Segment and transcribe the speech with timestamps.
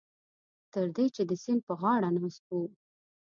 [0.73, 2.61] تر دې چې د سیند په غاړه ناست وو.